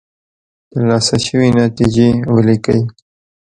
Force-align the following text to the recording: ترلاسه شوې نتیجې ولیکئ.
ترلاسه 0.69 1.15
شوې 1.25 1.49
نتیجې 1.61 2.09
ولیکئ. 2.33 2.81